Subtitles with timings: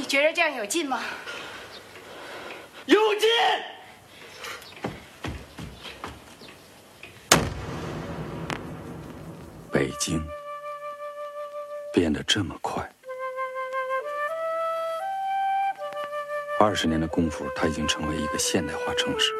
[0.00, 1.02] 你觉得这样有劲吗？
[2.86, 3.28] 有劲！
[9.70, 10.26] 北京
[11.92, 12.90] 变得这么快，
[16.58, 19.34] 二十年的功夫，它已经成为一个现代化城市。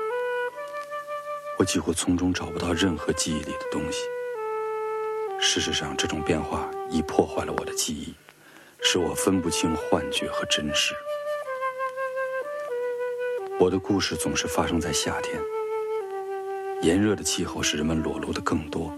[1.56, 4.02] 我几乎从中找不到任何记忆里的东西。
[5.40, 8.14] 事实上，这种变化已破坏了我的记忆，
[8.82, 10.94] 使我分不清幻觉和真实。
[13.58, 15.40] 我的故事总是发生在夏天，
[16.82, 18.92] 炎热的气候使人们裸露的更多。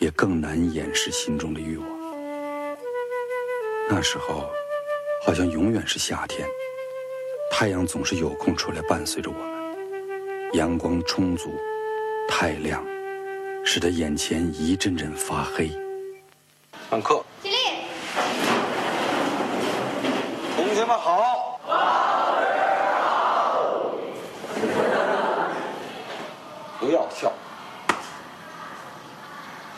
[0.00, 1.86] 也更难掩饰心中的欲望。
[3.86, 4.50] 那时候，
[5.22, 6.48] 好像永远是夏天，
[7.52, 11.50] 太阳总是有空出来伴随着我们，阳光充足，
[12.30, 12.82] 太亮，
[13.62, 15.70] 使得眼前一阵阵发黑。
[16.88, 17.22] 上课。
[20.90, 21.60] 们好。
[26.80, 27.32] 不要笑。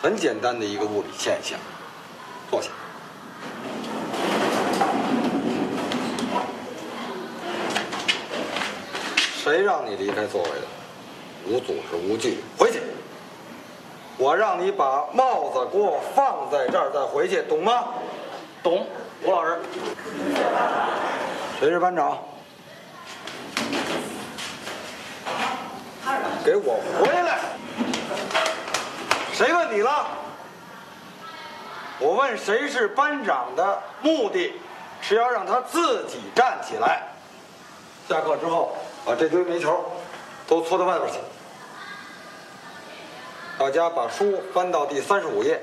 [0.00, 1.58] 很简单的一个物理现象，
[2.50, 2.70] 坐下。
[9.44, 10.66] 谁让你离开座位的？
[11.46, 12.80] 无组织无纪律，回去。
[14.16, 17.84] 我让你把帽子给我放在这儿再回去，懂吗？
[18.62, 18.86] 懂，
[19.24, 19.58] 吴老师。
[21.62, 22.18] 谁是班长？
[26.44, 27.38] 给我回来！
[29.32, 30.08] 谁问你了？
[32.00, 34.54] 我问谁是班长的目的，
[35.00, 37.02] 是要让他自己站起来。
[38.08, 39.88] 下课之后，把这堆煤球
[40.48, 41.20] 都搓到外边去。
[43.56, 45.62] 大家把书翻到第三十五页。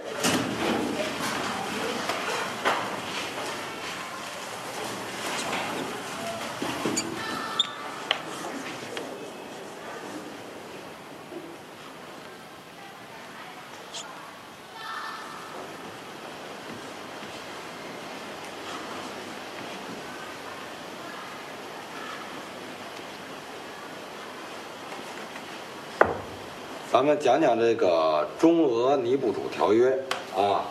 [27.00, 29.98] 咱们讲讲这个中俄尼布楚条约
[30.36, 30.66] 啊，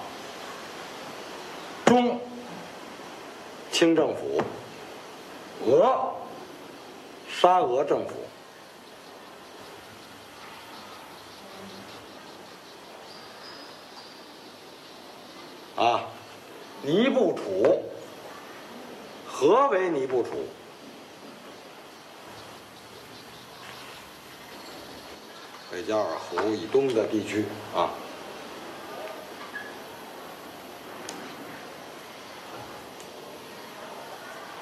[1.86, 2.20] 中
[3.72, 4.38] 清政府，
[5.64, 6.12] 俄
[7.30, 8.14] 沙俄政府
[15.82, 16.04] 啊，
[16.82, 17.82] 尼布楚，
[19.26, 20.32] 何为尼布楚？
[25.88, 27.88] 加尔湖以东的地区啊，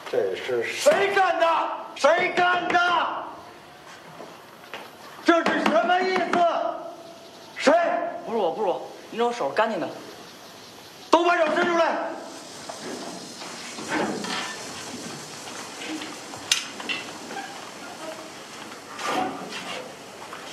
[0.09, 1.69] 这是谁干的？
[1.97, 3.25] 谁干的？
[5.25, 6.39] 这是什么意思？
[7.57, 7.73] 谁？
[8.25, 9.89] 不是我，不是我，你让我手干净的。
[11.11, 12.07] 都把手伸出来！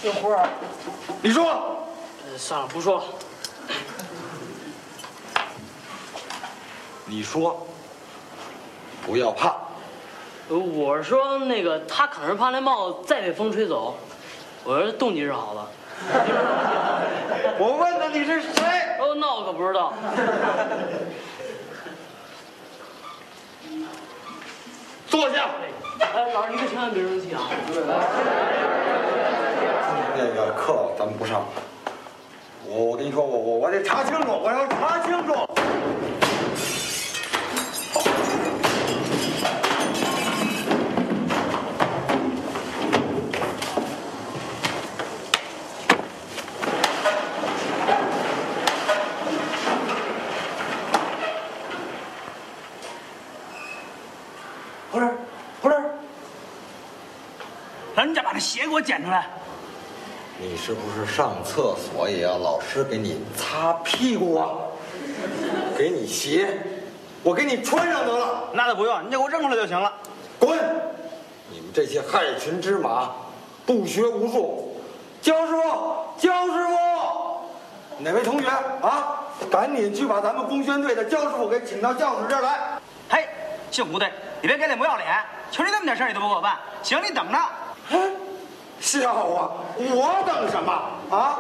[0.03, 0.49] 这活儿，
[1.21, 1.45] 你说，
[2.29, 3.03] 呃，算了，不说了。
[7.05, 7.65] 你说，
[9.05, 9.55] 不要怕。
[10.49, 13.95] 呃，我是说那个，他可能是怕那帽子再被风吹走。
[14.65, 15.65] 我说动机是好的。
[17.57, 18.49] 我问的你是谁？
[18.99, 19.93] 哦，那我可不知道。
[25.07, 25.49] 坐下。
[26.13, 27.39] 哎，老师，你可千万别生气啊。
[30.25, 31.43] 那个课咱们不上。
[32.65, 35.33] 我我跟你说，我我我得查清楚，我要查清楚。
[54.89, 55.09] 不是，
[55.61, 55.75] 不是，
[57.95, 59.27] 人家把那鞋给我捡出来。
[60.43, 64.49] 你是不是上厕所也要老师给你擦屁股啊？
[65.77, 66.59] 给你鞋，
[67.23, 68.49] 我给你穿上得了。
[68.51, 69.93] 那倒不用，你就给我扔出来就行了。
[70.37, 70.59] 滚！
[71.49, 73.09] 你们这些害群之马，
[73.65, 74.77] 不学无术。
[75.21, 79.21] 焦师傅，焦师傅，哪位同学啊？
[79.49, 82.59] 赶紧去把咱们工宣队的焦师傅给请到教室这儿来。
[83.07, 83.25] 嘿，
[83.71, 84.05] 姓胡的，
[84.41, 85.07] 你别给脸不要脸，
[85.51, 87.39] 求你那么点事儿你都不给我办，行，你等着。
[88.83, 90.71] 笑话，我等什么
[91.09, 91.39] 啊？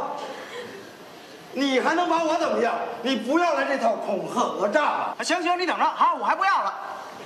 [1.51, 2.73] 你还能把我怎么样？
[3.01, 5.15] 你不要来这套恐吓讹诈吧？
[5.21, 6.73] 行行，你等着，好，我还不要了。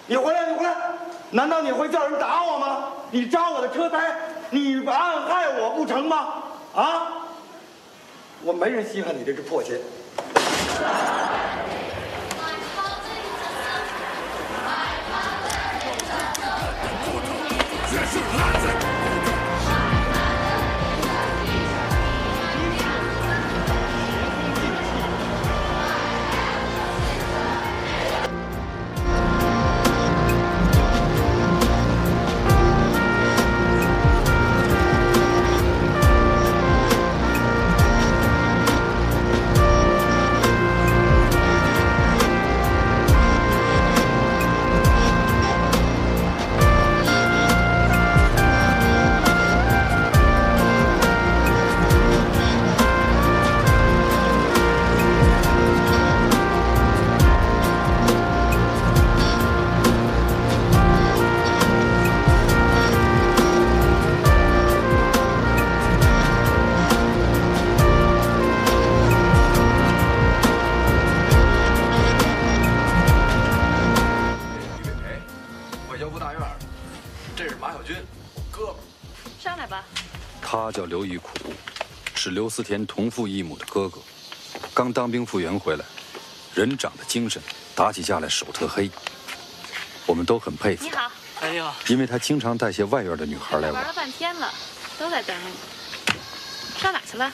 [0.07, 0.75] 你回来，你回来！
[1.29, 2.87] 难道你会叫人打我吗？
[3.11, 4.15] 你扎我的车胎，
[4.49, 6.33] 你暗害我不成吗？
[6.75, 7.07] 啊！
[8.43, 9.79] 我没人稀罕你这只破鞋。
[82.57, 84.00] 思田同父异母的哥哥，
[84.74, 85.86] 刚当兵复员回来，
[86.56, 87.39] 人长得精神，
[87.75, 88.89] 打起架来手特黑，
[90.07, 91.12] 我们都很佩服他，你好，
[91.42, 93.74] 哎呦，因为他经常带些外院的女孩来玩。
[93.74, 94.51] 玩了半天了，
[94.98, 95.51] 都在等你。
[96.81, 97.31] 上哪去了？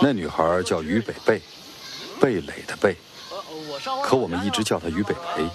[0.00, 1.42] 那女孩叫于北贝，
[2.20, 2.94] 贝蕾的蓓，
[3.30, 5.50] 呃我上可我们一直叫她于北培，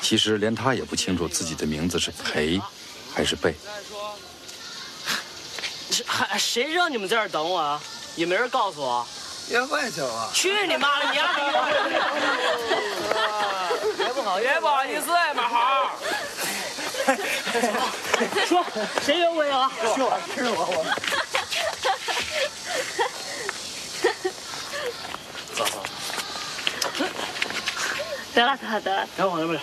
[0.00, 2.60] 其实连她也不清楚自己的名字是培
[3.14, 3.54] 还是贝。
[5.90, 7.80] 这还谁让你们在这儿等我啊？
[8.18, 9.06] 也没人告诉我。
[9.48, 10.28] 约会去了。
[10.34, 11.08] 去你妈的！
[11.10, 11.32] 你丫
[13.96, 15.92] 约不好，约不好意思，马豪。
[18.46, 18.66] 说
[19.02, 19.70] 谁约会啊？
[19.94, 20.84] 是我是我我。
[25.54, 25.80] 走走，
[28.34, 29.60] 得了得了得了，等会儿等会儿。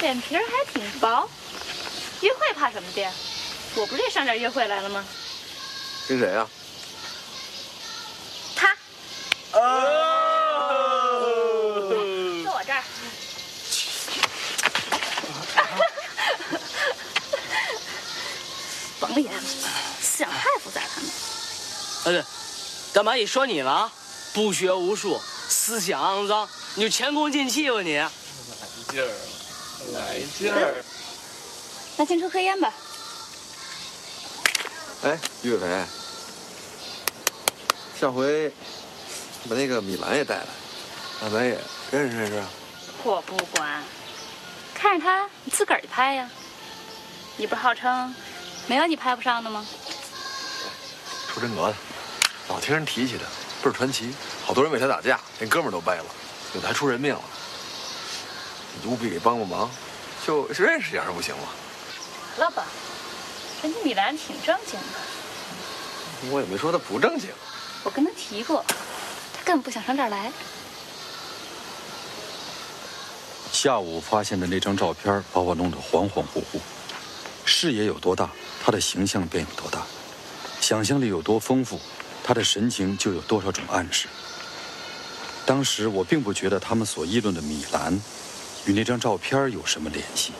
[0.00, 1.28] 脸皮儿还挺薄。
[2.22, 3.06] 约会怕什么的？
[3.74, 5.04] 我不是也上这儿约会来了吗？
[6.08, 6.46] 跟谁呀、
[8.56, 8.76] 他
[9.52, 9.58] 哦
[12.42, 12.82] 坐我这儿。
[19.00, 19.42] 甭理他们，
[20.00, 21.10] 思想太复杂，他们。
[22.04, 22.24] 哎对，
[22.92, 23.90] 干嘛一说你了？
[24.34, 27.96] 不学无术，思想肮脏，你就前功尽弃吧你！
[27.96, 28.08] 来
[28.90, 29.08] 劲儿，
[29.94, 30.84] 来劲儿。
[31.96, 32.72] 那先抽颗烟吧。
[35.02, 35.84] 哎，于北培，
[37.98, 38.48] 上回
[39.50, 40.46] 把那个米兰也带来，
[41.20, 41.58] 让咱也
[41.90, 42.40] 认识认识。
[43.02, 43.82] 我不管，
[44.72, 46.30] 看着他，你自个儿去拍呀。
[47.36, 48.14] 你不是号称
[48.68, 49.66] 没有你拍不上的吗？
[51.26, 51.74] 出真格的，
[52.48, 53.24] 老听人提起他，
[53.60, 54.14] 倍儿传奇，
[54.44, 56.04] 好多人为他打架，连哥们儿都掰了，
[56.54, 57.22] 有的还出人命了。
[58.80, 59.68] 你务必给帮帮忙，
[60.24, 61.48] 就认识一下不行吗？
[62.36, 62.64] 了吧，
[63.62, 67.30] 人家米兰挺正经的，我也没说他不正经。
[67.84, 68.64] 我跟他提过，
[69.32, 70.32] 他根本不想上这儿来。
[73.52, 76.58] 下午发现的那张照片把我弄得恍恍惚惚，
[77.44, 78.30] 视野有多大，
[78.64, 79.80] 他的形象便有多大；
[80.60, 81.80] 想象力有多丰富，
[82.24, 84.08] 他的神情就有多少种暗示。
[85.46, 87.92] 当时我并不觉得他们所议论的米兰
[88.64, 90.32] 与那张照片有什么联系。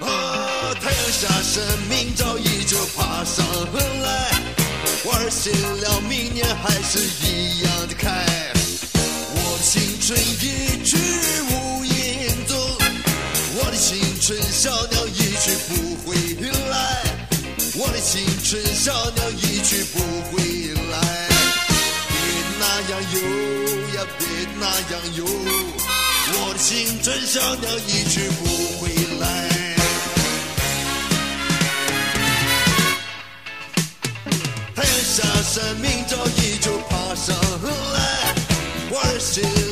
[0.00, 3.44] 啊，太阳下山，明早依旧爬上
[4.02, 4.30] 来，
[5.04, 8.41] 玩醒了，明年还是一样的开。
[10.12, 10.98] 春一去
[11.48, 12.54] 无影踪，
[13.56, 16.14] 我的青春小鸟一去不回
[16.68, 16.76] 来，
[17.78, 20.00] 我的青春小鸟一去不
[20.30, 20.36] 回
[20.90, 20.94] 来。
[22.10, 22.14] 别
[22.60, 23.16] 那样游
[23.96, 24.26] 呀，别
[24.60, 26.68] 那样游，我的青
[27.02, 28.40] 春小鸟一去不
[28.80, 28.82] 回
[29.18, 29.24] 来。
[34.76, 37.34] 太阳下山，明早依旧爬上
[37.94, 37.98] 来，
[38.90, 39.42] 玩醒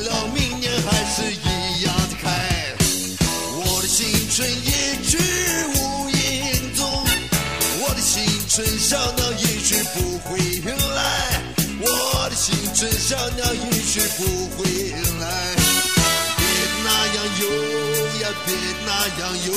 [8.53, 11.41] 春小鸟一去不回来，
[11.79, 14.25] 我的青春小鸟一去不
[14.57, 14.65] 回
[15.21, 15.55] 来。
[16.35, 16.43] 别
[16.83, 17.47] 那样游
[18.19, 18.53] 呀，别
[18.85, 18.91] 那
[19.21, 19.53] 样游，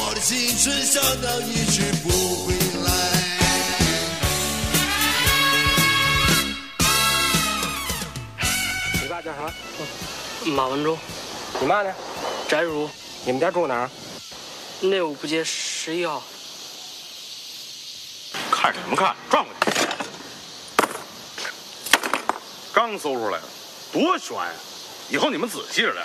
[0.00, 2.10] 我的青春小鸟一去不
[2.44, 2.88] 回来。
[9.00, 9.38] 你爸叫啥？
[10.44, 10.98] 马文忠，
[11.60, 11.94] 你妈呢？
[12.48, 12.90] 翟如，
[13.24, 13.88] 你们家住哪儿？
[14.80, 16.20] 内务部街十一号。
[18.72, 19.14] 看什么看？
[19.30, 19.60] 转过去！
[22.72, 23.44] 刚搜出来的，
[23.92, 24.50] 多悬呀！
[25.08, 26.04] 以后你们仔细着点。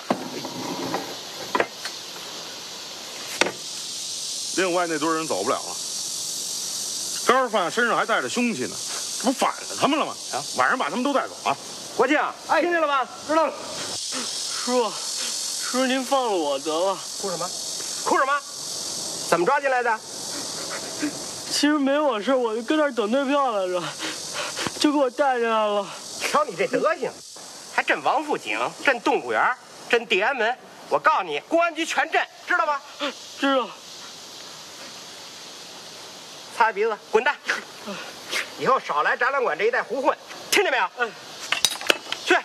[4.58, 5.76] 另外那堆人走不了了，
[7.26, 8.76] 肝儿饭身上还带着凶器呢，
[9.20, 10.14] 这不反了他们了吗？
[10.34, 11.58] 啊，晚上把他们都带走啊！
[11.98, 13.04] 国庆，哎，听见了吧？
[13.28, 13.54] 知道了。
[13.54, 16.96] 师傅，师傅您放了我得了。
[17.20, 17.50] 哭什么？
[18.06, 18.40] 哭什么？
[19.30, 20.00] 怎么抓进来的？
[21.52, 23.84] 其实没我事，我就跟那儿等退票来着，
[24.80, 25.86] 就给我带进来了。
[26.22, 27.12] 瞧你这德行，
[27.76, 29.54] 还镇王府井，镇动物园，
[29.90, 30.58] 镇地安门。
[30.88, 32.80] 我告诉你，公安局全镇，知道吗？
[33.38, 33.68] 知道。
[36.58, 37.36] 擦擦鼻子，滚蛋！
[38.58, 40.18] 以后少来展览馆这一带胡混，
[40.50, 40.90] 听见没有？
[41.00, 41.12] 嗯，
[42.24, 42.36] 去。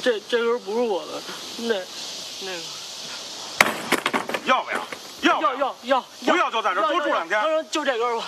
[0.00, 1.20] 这这根不是我的，
[1.58, 1.74] 那
[2.42, 2.62] 那个
[4.44, 4.86] 要不要？
[5.40, 7.66] 要要要要，不要就在这儿多住两天。
[7.70, 8.24] 就这根吧。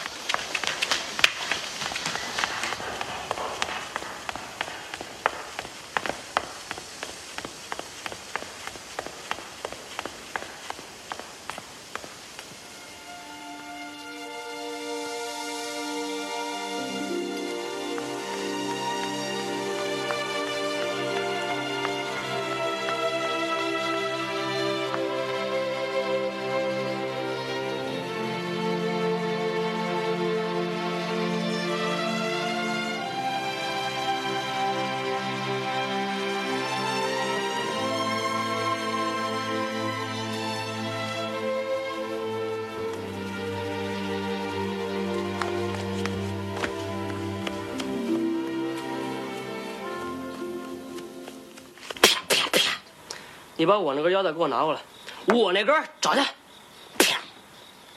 [53.63, 54.81] 你把我那根腰带给我拿过来，
[55.27, 56.21] 我那根找去。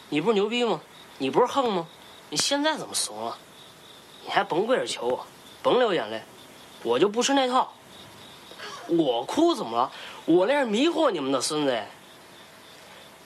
[0.10, 0.80] 你不是牛逼吗？
[1.18, 1.88] 你不是横吗？
[2.30, 3.36] 你现在怎么怂了？
[4.24, 5.26] 你还甭跪着求我，
[5.64, 6.22] 甭流眼泪，
[6.84, 7.74] 我就不吃那套。
[8.90, 9.92] 我哭怎么了？
[10.26, 11.82] 我那是迷惑你们的孙子。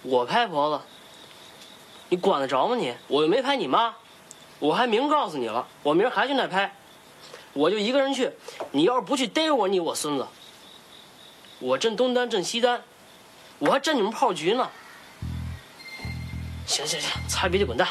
[0.04, 0.84] 我拍婆子，
[2.08, 2.96] 你管得着吗你？
[3.10, 3.94] 我又没拍你妈，
[4.60, 6.74] 我还明告诉你了，我明儿还去那拍，
[7.52, 8.32] 我就一个人去。
[8.72, 10.26] 你要是不去逮我，你我孙子。
[11.60, 12.82] 我镇东单，镇西单，
[13.60, 14.70] 我还镇你们炮局呢。
[16.66, 17.88] 行行行，擦鼻涕滚蛋，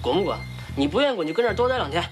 [0.00, 0.38] 滚不滚？
[0.76, 2.02] 你不愿意滚就跟这儿多待两天。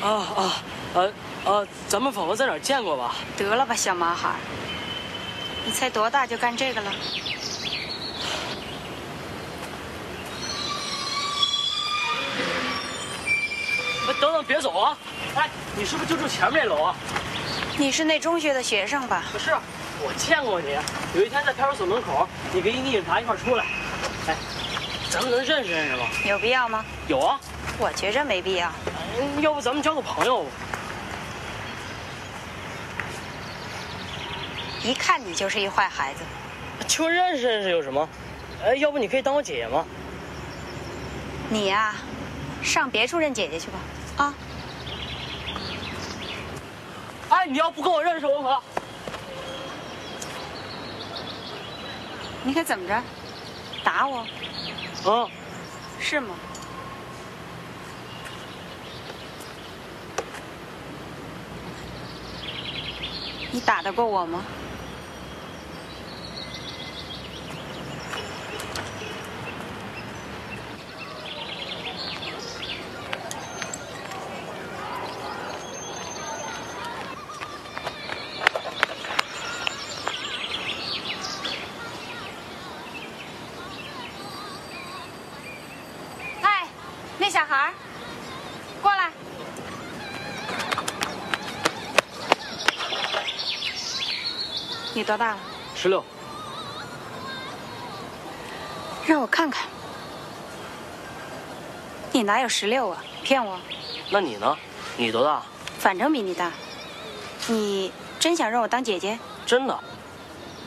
[0.00, 0.62] 啊啊啊
[0.94, 1.12] 呃
[1.44, 3.14] 呃，咱们仿佛在哪儿见过吧？
[3.36, 4.30] 得了吧，小毛孩，
[5.64, 6.92] 你才多大就干这个了？
[14.08, 14.96] 哎等等，别走啊！
[15.36, 16.94] 哎，你是不是就住前面那楼啊？
[17.76, 19.22] 你是那中学的学生吧？
[19.32, 19.54] 不是，
[20.00, 20.76] 我见过你。
[21.14, 23.64] 有一天在派出所门口，你跟一个警察一块出来。
[24.26, 24.36] 哎，
[25.10, 26.02] 咱们能认识认识吗？
[26.24, 26.84] 有必要吗？
[27.06, 27.38] 有啊，
[27.78, 28.70] 我觉着没必要。
[29.20, 30.50] 嗯要不咱们交个朋友吧？
[34.84, 36.20] 一看你就是一坏孩子。
[36.86, 38.08] 就认识认识有什么？
[38.64, 39.84] 哎，要不你可以当我姐姐吗？
[41.48, 41.94] 你呀、
[42.62, 43.78] 上别处认姐姐去吧。
[44.24, 44.34] 啊，
[47.30, 48.62] 哎，你要不跟我认识，我可……
[52.44, 53.02] 你可怎么着？
[53.82, 54.18] 打我
[55.04, 55.28] 啊，
[55.98, 56.34] 是吗？
[63.50, 64.44] 你打得过我吗？
[86.42, 86.68] 哎，
[87.18, 87.72] 那小孩儿，
[88.82, 89.10] 过来。
[94.94, 95.38] 你多大了？
[95.74, 96.04] 十六。
[99.06, 99.66] 让我看看。
[102.12, 103.02] 你哪有十六啊？
[103.22, 103.58] 骗我！
[104.10, 104.54] 那你呢？
[104.98, 105.42] 你多大？
[105.78, 106.52] 反正比你大。
[107.46, 109.18] 你真想让我当姐姐？
[109.46, 109.80] 真的。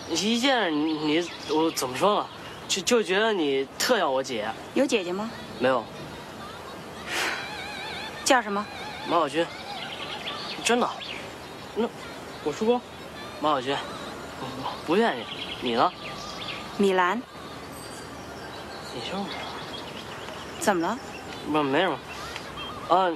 [0.09, 2.27] 一见着你，你我怎么说呢？
[2.67, 4.49] 就就觉得你特像我姐。
[4.73, 5.29] 有姐姐吗？
[5.59, 5.85] 没有，
[8.25, 8.65] 叫什么？
[9.07, 9.45] 马小军。
[10.63, 10.89] 真的。
[11.75, 11.87] 那
[12.43, 12.81] 我叔公，
[13.39, 13.77] 马小军，
[14.85, 15.25] 不愿意
[15.61, 15.73] 你。
[15.73, 15.91] 呢？
[16.77, 17.21] 米兰。
[18.93, 19.25] 你姓米
[20.59, 20.97] 怎么了？
[21.51, 21.97] 不，没什么。
[22.89, 23.11] 啊，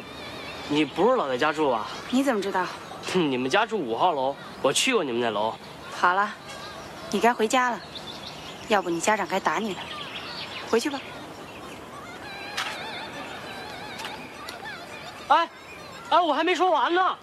[0.69, 1.87] 你不是老在家住吧？
[2.09, 2.65] 你怎么知道？
[3.13, 5.53] 你们家住五号楼，我去过你们那楼。
[5.95, 6.33] 好了，
[7.11, 7.79] 你该回家了，
[8.67, 9.81] 要不你家长该打你了。
[10.69, 10.99] 回去吧。
[15.27, 15.49] 哎，
[16.09, 17.17] 哎，我还没说完呢。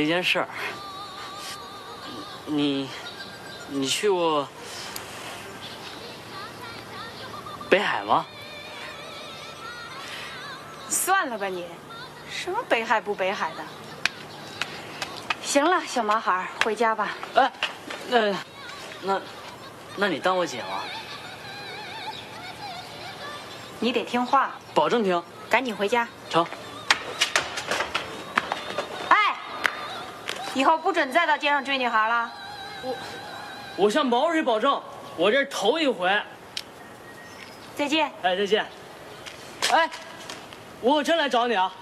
[0.00, 0.48] 一件事儿。
[2.46, 2.88] 你
[3.68, 4.48] 你去过
[7.68, 8.26] 北海吗？
[10.88, 11.66] 算了吧你，
[12.30, 13.64] 什么北海不北海的。
[15.42, 17.16] 行了，小毛孩，回家吧。
[17.34, 17.52] 哎，
[18.08, 18.36] 那
[19.02, 19.20] 那
[19.96, 20.82] 那你当我姐吗？
[23.78, 25.22] 你得听话，保证听。
[25.48, 26.06] 赶紧回家。
[26.28, 26.46] 成。
[29.08, 29.36] 哎，
[30.54, 32.32] 以后不准再到街上追女孩了。
[32.82, 32.94] 我
[33.76, 34.80] 我向毛主席保证，
[35.16, 36.10] 我这是头一回。
[37.76, 38.10] 再见。
[38.22, 38.66] 哎，再见。
[39.70, 39.88] 哎，
[40.80, 41.72] 我可真来找你啊！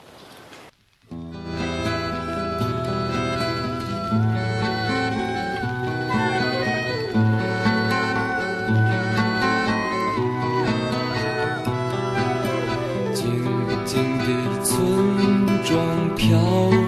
[13.14, 13.44] 静
[13.84, 16.38] 静的村庄飘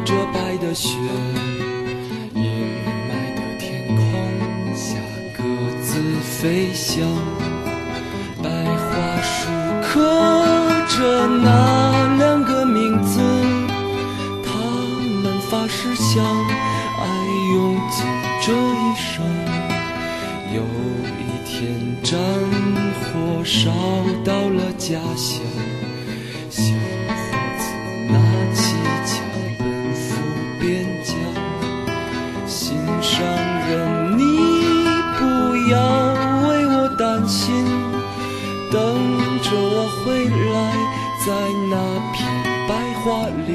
[0.05, 0.99] 着白的雪，
[24.81, 25.43] 家乡。
[26.49, 27.63] 小伙子
[28.09, 28.17] 拿
[28.55, 29.09] 起枪
[29.59, 29.61] 奔
[29.95, 30.01] 赴
[30.59, 30.65] 边
[31.05, 31.15] 疆，
[32.47, 33.23] 心上
[33.69, 34.23] 人，你
[35.19, 35.21] 不
[35.71, 35.77] 要
[36.49, 37.53] 为我担心，
[38.73, 38.81] 等
[39.43, 40.59] 着我回来，
[41.27, 41.29] 在
[41.71, 41.75] 那
[42.15, 42.19] 片
[42.67, 42.71] 白
[43.05, 43.51] 桦林，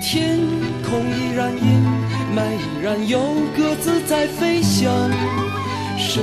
[0.00, 0.40] 天
[0.82, 1.84] 空依然阴
[2.34, 3.20] 霾，依然有
[3.54, 4.90] 鸽子在飞翔，
[5.98, 6.22] 谁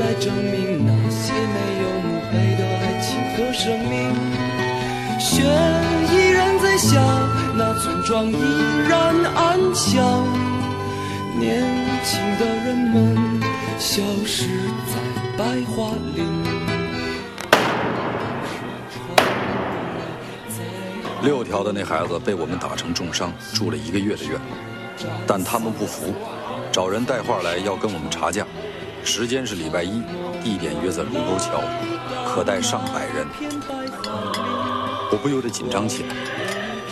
[0.00, 0.92] 来证明呢
[6.78, 7.02] 下，
[7.56, 8.36] 那村庄依
[8.88, 10.24] 然安详。
[11.36, 11.60] 年
[12.04, 13.40] 轻的人们
[13.78, 14.46] 消失
[14.86, 14.94] 在
[15.36, 16.24] 白桦林。
[21.22, 24.40] 六条的那孩子被我们打成重伤，住了一个月的院，
[25.26, 26.14] 但他们不服，
[26.70, 28.46] 找人带话来要跟我们查价，
[29.02, 30.00] 时间是礼拜一，
[30.44, 31.60] 地点约在卢沟桥，
[32.24, 33.26] 可带上百人。
[35.10, 36.14] 我不由得紧张起来，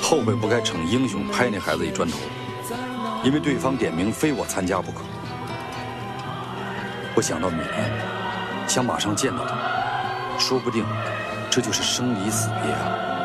[0.09, 2.16] 后悔不该逞英雄拍那孩子一砖头，
[3.25, 5.01] 因为对方点名非我参加不可。
[7.16, 10.87] 我想到米兰，想马上见到他，说不定
[11.51, 13.15] 这就是生离死别啊。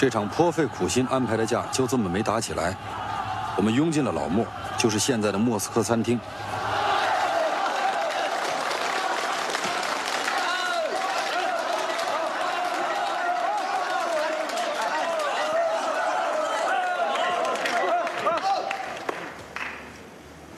[0.00, 2.74] 这场颇费苦心安排的架就这么没打起来。
[3.54, 4.46] 我们拥进了老莫，
[4.78, 6.18] 就是现在的莫斯科餐厅。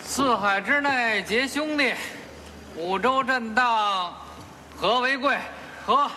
[0.04, 1.92] 四海之内结兄弟，
[2.76, 4.14] 五洲震荡
[4.76, 5.36] 和为贵。
[5.84, 6.08] 和。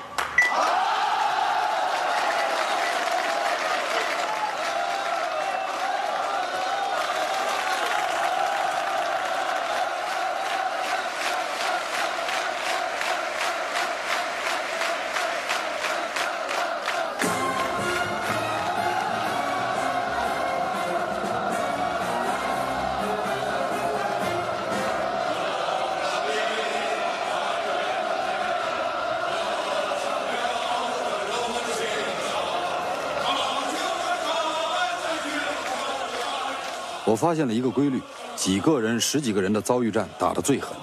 [37.06, 38.02] 我发现了一个规律：
[38.36, 40.76] 几个人、十几个人的遭遇战打得最狠，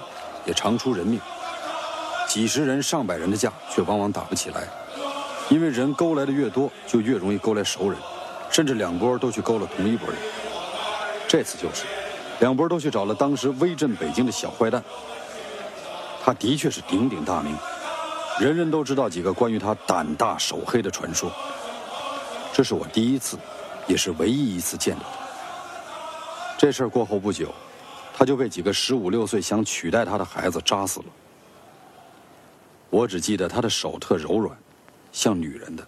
[0.45, 1.19] 也常出人命；
[2.29, 4.65] 几十人、上百人的架却往往打不起来，
[5.49, 7.99] 因为人勾来的越多，就越容易勾来熟人，
[8.49, 10.17] 甚至两拨都去勾了同一拨人。
[11.27, 11.83] 这次就是，
[12.39, 14.81] 两拨都去找了当时威震北京的小坏蛋。
[16.23, 17.53] 他的确是鼎鼎大名，
[18.39, 21.29] 人人都知道几个关于他胆大手黑的传说。
[22.53, 23.37] 这是我第一次，
[23.87, 25.22] 也是唯一一次见到他。
[26.63, 27.53] 这事儿过后不久，
[28.13, 31.05] 他就被几个十五六岁想取代他的孩子扎死了。
[32.89, 34.57] 我只记得他的手特柔软，
[35.11, 35.85] 像女人的。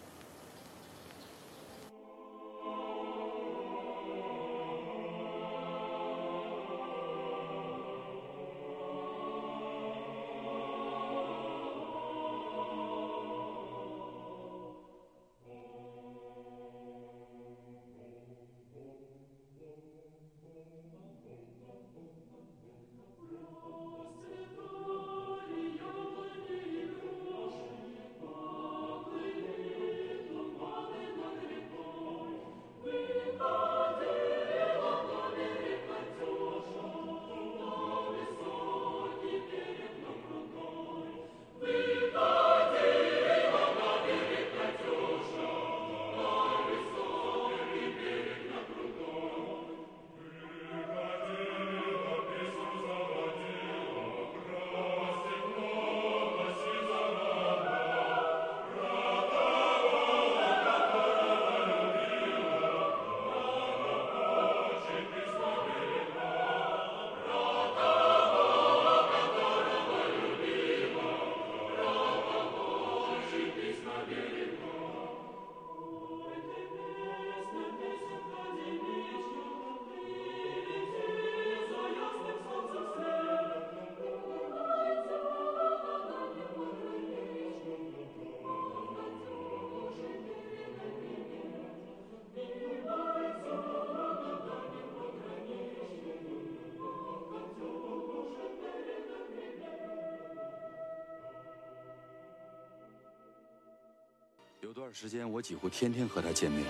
[104.86, 106.64] 段时间，我几乎天天和他见面。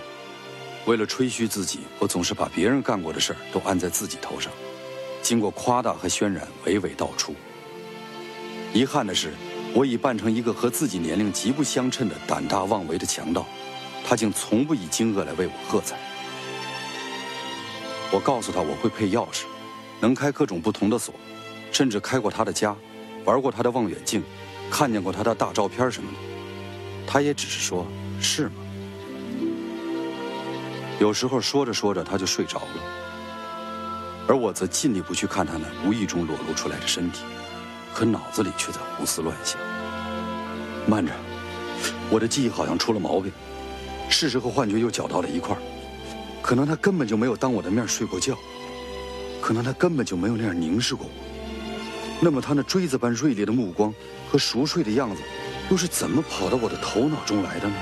[0.86, 4.50] 为了吹嘘自己，我总是把别人干过的事儿都按在自己头上，
[5.20, 7.34] 经过夸大和渲染，娓娓道出。
[8.72, 9.34] 遗憾的是，
[9.74, 13.46] 我已扮成一个和自己年龄极不相称的胆大妄为的强盗，
[14.02, 15.98] 他竟从不以惊愕来为我喝彩。
[18.10, 19.42] 我告诉他我会配钥匙，
[20.00, 21.14] 能开各种不同的锁，
[21.70, 22.74] 甚至开过他的家，
[23.26, 24.22] 玩过他的望远镜，
[24.70, 26.18] 看见过他的大照片什么的。
[27.08, 27.86] 他也只是说
[28.20, 28.52] ：“是吗？”
[30.98, 32.82] 有时候说着说着他就睡着了，
[34.26, 37.22] 而我则尽力不去看他那无意中裸露出来的身体，
[37.92, 39.60] 可脑子里却在胡思乱想。
[40.86, 41.12] 慢着，
[42.08, 43.30] 我的记忆好像出了毛病，
[44.08, 45.60] 事实和幻觉又搅到了一块儿。
[46.40, 48.34] 可能他根本就没有当我的面睡过觉，
[49.42, 51.12] 可能他根本就没有那样凝视过我。
[52.20, 53.92] 那么他那锥子般锐利的目光
[54.30, 55.20] 和熟睡的样子，
[55.70, 57.74] 又是怎么跑到我的头脑中来的呢？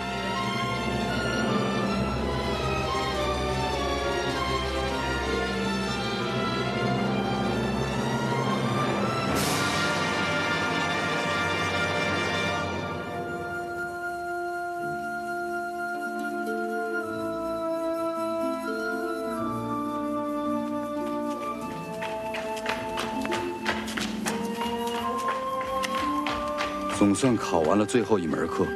[27.04, 28.66] 总算考完了最后一门课，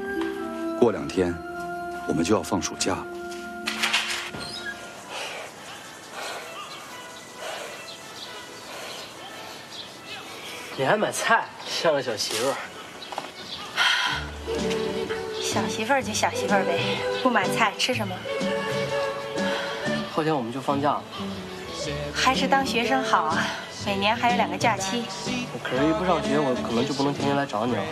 [0.78, 1.34] 过两天
[2.06, 3.06] 我们就要放暑假了。
[10.76, 12.54] 你还买菜，像个小媳妇儿。
[15.42, 18.14] 小媳妇儿就小媳妇儿呗，不买菜吃什么？
[20.12, 21.02] 后天我们就放假了。
[22.12, 23.42] 还是当学生好啊，
[23.86, 25.04] 每年还有两个假期。
[25.62, 27.82] 可是，一不上学，我可能就不能天天来找你了。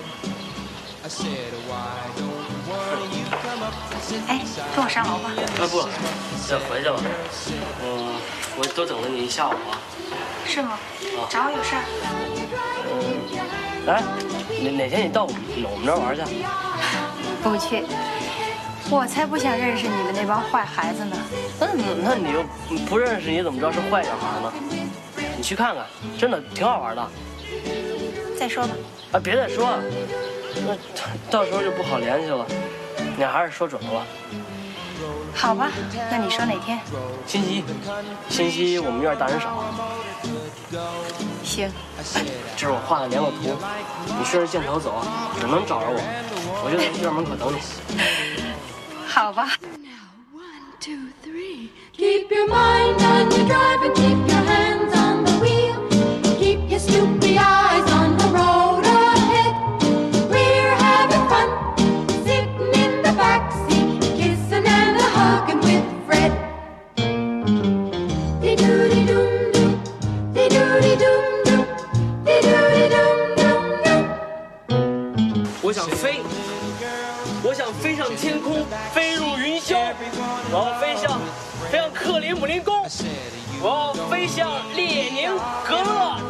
[4.29, 4.41] 哎，
[4.75, 5.31] 跟我上楼吧。
[5.37, 5.89] 哎，不了，
[6.49, 6.97] 得回去吧。
[7.83, 8.15] 嗯，
[8.57, 9.79] 我都等了你一下午了。
[10.47, 10.79] 是吗？
[11.29, 11.83] 找我有事儿？
[12.93, 12.95] 嗯，
[13.89, 14.03] 哎，
[14.63, 16.23] 哪哪天你到我们我们这儿玩去？
[17.43, 17.85] 不去，
[18.91, 21.17] 我才不想认识你们那帮坏孩子呢。
[21.61, 21.67] 那
[22.03, 22.43] 那你又
[22.87, 24.53] 不认识，你怎么知道是坏小孩呢？
[25.37, 25.87] 你去看看，
[26.19, 27.09] 真的挺好玩的。
[28.39, 28.75] 再说吧。
[29.13, 29.83] 啊，别再说了，
[30.67, 30.77] 那
[31.31, 32.47] 到时候就不好联系了。
[33.17, 34.07] 你还是说准了吧。
[35.35, 35.71] 好吧，
[36.11, 36.79] 那你说哪天？
[37.27, 37.65] 星期一，
[38.29, 39.65] 星期一我们院大人少。
[41.45, 41.71] 行。
[42.57, 43.57] 这是我画的联络图，
[44.19, 45.03] 你顺着箭头走，
[45.39, 46.01] 准能找着我。
[46.65, 47.59] 我就在院门口等你。
[49.07, 49.53] 好吧。
[51.97, 54.96] Keep your mind on your drive and keep your hands
[75.67, 76.21] 我想飞，
[77.43, 79.93] 我想飞上天空，飞入云霄，
[80.53, 81.21] 我要飞向
[81.69, 82.87] 飞向克里姆林宫，
[83.61, 86.23] 我要飞向列宁格勒。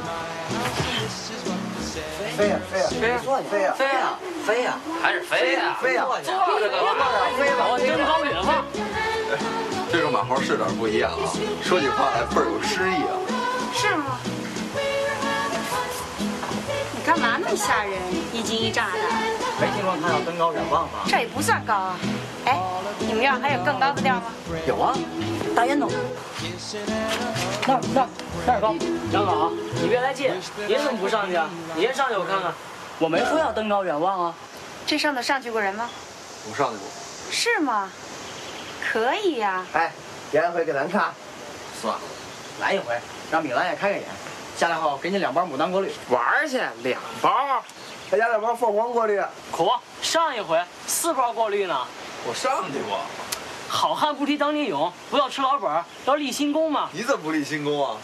[2.34, 7.04] 飞呀飞呀飞呀飞呀飞呀飞呀，还是飞呀飞呀，坐着干嘛？
[7.36, 8.64] 飞吧，我登高远望。
[9.92, 11.28] 这个马号是点不一样啊，
[11.62, 13.12] 说起话来倍儿有诗意啊。
[13.74, 14.16] 是吗？
[17.16, 17.92] 你干嘛那么吓人，
[18.30, 18.98] 一惊一乍的？
[19.58, 20.98] 没听说他要登高远望吗？
[21.08, 21.96] 这也不算高啊。
[22.44, 22.60] 哎，
[22.98, 24.24] 你们院还有更高的调吗？
[24.66, 24.94] 有啊，
[25.54, 25.90] 大烟囱。
[27.66, 28.08] 那儿那儿
[28.46, 28.74] 那儿高，
[29.12, 29.50] 杨老，
[29.80, 30.30] 你别来劲，
[30.68, 31.48] 您怎么不上去啊？
[31.74, 32.52] 你先上去我看看。
[32.98, 34.34] 我没说要登高远望啊。
[34.86, 35.88] 这上头上去过人吗？
[36.50, 36.86] 我上去过。
[37.30, 37.90] 是吗？
[38.92, 39.64] 可以呀。
[39.72, 39.90] 哎，
[40.32, 41.10] 演一回给咱看。
[41.80, 42.00] 算了，
[42.60, 42.94] 来一回，
[43.30, 44.04] 让米兰也开开眼。
[44.56, 45.92] 下来后给你两包牡丹过滤。
[46.08, 47.62] 玩去，两包。
[48.10, 49.20] 再加两包凤凰过滤。
[49.50, 51.86] 苦，上一回四包过滤呢。
[52.26, 53.00] 我上去过。
[53.68, 56.88] 好汉不提当年勇，不要吃老本，要立新功嘛。
[56.92, 57.96] 你怎么不立新功啊？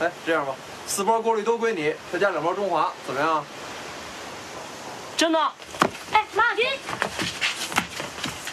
[0.00, 0.54] 哎，这样吧，
[0.86, 3.44] 四包过滤都归你，再加两包中华，怎么样？
[5.16, 5.38] 真的。
[6.12, 6.66] 哎，马小军，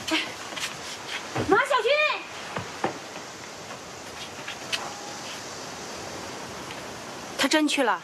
[0.09, 0.19] 哎，
[1.47, 1.91] 马小军，
[7.45, 8.01] 他真去了。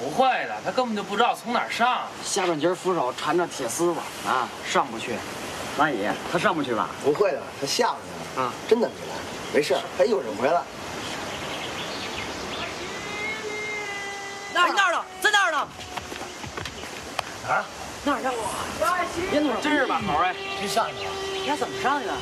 [0.00, 2.02] 不会的，他根本就不知道从哪儿上。
[2.24, 5.16] 下半截扶手缠着铁丝网啊，上不去。
[5.76, 6.88] 马姨，他上不去吧？
[7.02, 8.44] 不会的，他下不去了。
[8.44, 9.14] 啊，真的，没来，
[9.54, 10.62] 没事，他一会儿就回来。
[14.54, 15.58] 那儿那儿呢，在那儿呢。
[17.48, 17.64] 啊？
[18.04, 18.44] 那儿让我。
[19.32, 20.36] 烟囱真是把猴哎！
[20.60, 21.10] 真上去了。
[21.48, 22.14] 要怎么上去啊？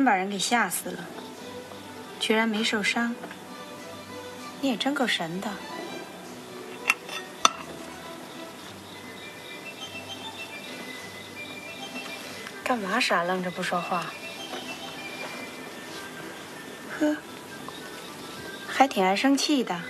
[0.00, 1.04] 真把人给吓死了，
[2.18, 3.14] 居然没受伤。
[4.62, 5.50] 你也真够神的。
[12.64, 14.06] 干嘛傻愣着不说话？
[16.98, 17.14] 呵，
[18.66, 19.82] 还挺爱生气的。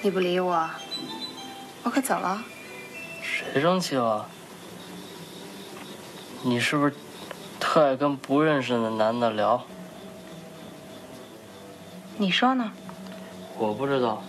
[0.00, 0.68] 你不理我，
[1.84, 2.42] 我可走了。
[3.22, 4.28] 谁生气了？
[6.44, 6.96] 你是不是特
[7.80, 9.62] 爱跟不认识的男的聊？
[12.18, 12.70] 你说呢？
[13.56, 14.22] 我不知道。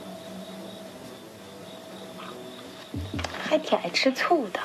[3.44, 4.60] 还挺爱吃醋的。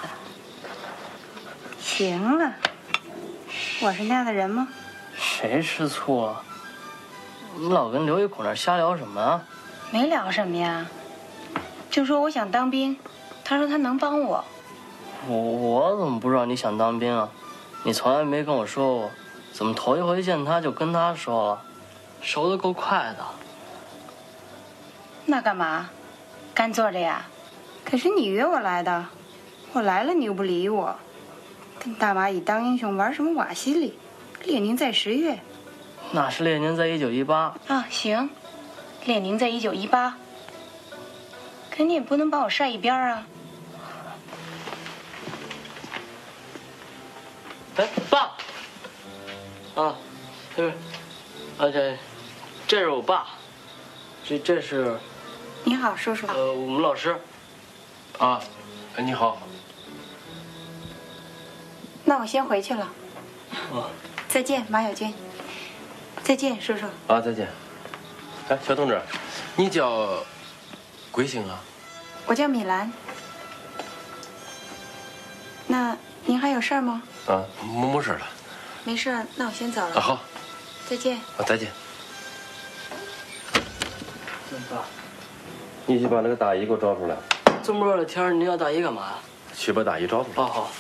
[1.81, 2.55] 行了，
[3.81, 4.69] 我是那样的人吗？
[5.17, 6.43] 谁吃醋了？
[7.57, 9.43] 你老跟刘一孔那瞎聊什么啊？
[9.91, 10.87] 没聊什么呀，
[11.91, 12.97] 就说我想当兵，
[13.45, 14.45] 他说他能帮我。
[15.27, 17.29] 我我怎么不知道你想当兵啊？
[17.85, 19.11] 你从来没跟我说过，
[19.53, 21.63] 怎么头一回见他就跟他说了？
[22.21, 23.25] 熟的够快的。
[25.27, 25.89] 那干嘛？
[26.55, 27.27] 干坐着呀？
[27.85, 29.07] 可是你约我来的，
[29.73, 30.97] 我来了你又不理我，
[31.79, 33.99] 跟大蚂蚁当英雄玩什么瓦西里？
[34.45, 35.39] 列宁在十月
[36.13, 37.55] 那是列宁在一九一八。
[37.69, 38.29] 啊，行，
[39.05, 40.17] 列宁在一九一八。
[41.71, 43.27] 可你也不能把我晒一边啊！
[47.79, 48.33] 哎，爸！
[49.81, 49.95] 啊，
[50.57, 50.75] 这是，
[51.57, 51.97] 而且
[52.67, 53.25] 这是我爸，
[54.25, 54.99] 这这是
[55.63, 56.27] 你好，叔叔。
[56.27, 57.17] 呃我们老师。
[58.19, 58.43] 啊，
[58.97, 59.39] 哎，你好。
[62.05, 62.89] 那我先回去了，
[63.73, 63.87] 啊，
[64.29, 65.15] 再见，马小军。
[66.25, 66.85] 再见，叔叔。
[67.07, 67.47] 啊，再见。
[68.49, 69.01] 哎，小同志，
[69.55, 70.25] 你叫
[71.13, 71.61] 鬼姓啊？
[72.27, 72.93] 我叫米兰。
[75.69, 77.03] 那您还有事儿吗？
[77.29, 78.27] 啊，没没事了。
[78.85, 79.95] 没事，那我先走了。
[79.97, 80.19] 啊，好，
[80.89, 81.19] 再见。
[81.37, 81.71] 啊，再见。
[84.71, 84.83] 爸，
[85.87, 87.17] 你去把那个大姨给我找出来。
[87.63, 89.15] 这么热的天儿，你要大姨干嘛呀？
[89.55, 90.35] 去把大姨找出来。
[90.37, 90.71] 好好。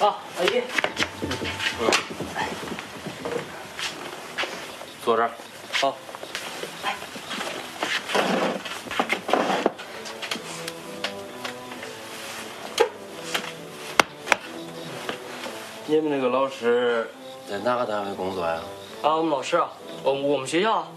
[0.00, 0.62] 啊，阿姨，
[5.08, 5.30] 坐这儿。
[5.72, 5.96] 好。
[15.86, 17.10] 你们那个老师
[17.48, 18.60] 在哪个单位工作呀？
[19.02, 19.70] 啊，我们老师啊，
[20.02, 20.88] 我我们学校啊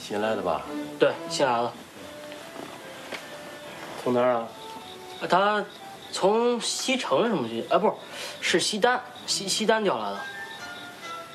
[0.00, 0.62] 新来的吧？
[0.98, 1.72] 对新来的。
[4.02, 4.48] 从哪儿啊？
[5.28, 5.64] 他
[6.10, 7.64] 从西城什么去？
[7.70, 7.86] 啊，不
[8.40, 10.18] 是，是西单，西西单调来的。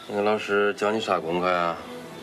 [0.08, 1.76] 那个老师教你啥功课呀？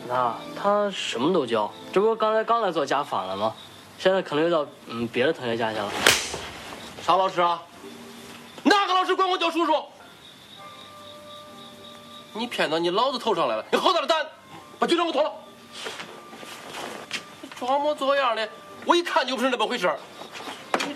[0.07, 3.53] 那他什么都教，这不刚才刚来做家访了吗？
[3.99, 5.91] 现在可能又到嗯别的同学家去了。
[7.01, 7.61] 啥老师啊？
[8.63, 9.73] 哪个老师管我叫叔叔？
[12.33, 13.65] 你骗到你老子头上来了！
[13.71, 14.25] 你好大的胆，
[14.79, 15.35] 把军装给我脱了！
[17.59, 18.47] 装模作样的，
[18.85, 19.99] 我一看就不是那么回事儿。
[20.85, 20.95] 你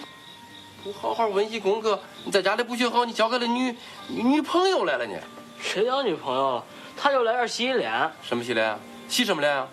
[0.84, 3.76] 不好好温习功课，你在家里不学好，你交给了女
[4.08, 5.18] 女朋友来了你。
[5.60, 6.64] 谁交女朋友了？
[6.98, 8.12] 他就来这儿洗洗脸。
[8.22, 8.78] 什么洗脸？
[9.08, 9.68] 洗什么脸啊？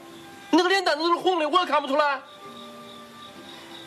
[0.51, 2.21] 你那个脸蛋子都是红的，我也看不出来。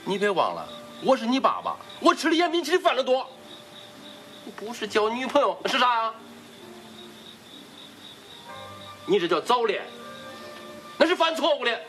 [0.03, 0.67] 你别忘了，
[1.03, 3.25] 我是你爸爸，我吃的盐比你吃的饭都多。
[4.55, 6.13] 不是交女朋友，那是啥呀？
[9.05, 9.81] 你这叫早恋，
[10.97, 11.79] 那是犯错误的。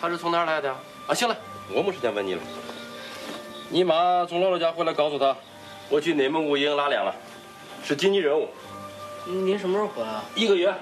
[0.00, 0.80] 他是从哪儿来的啊？
[1.08, 1.36] 啊，行了，
[1.70, 2.42] 我没时间问你了。
[3.68, 5.36] 你妈从姥姥家回来，告诉他，
[5.88, 7.14] 我去内蒙古营拉练了，
[7.84, 8.48] 是紧急任务。
[9.26, 10.24] 您什么时候回来啊？
[10.34, 10.74] 一个月。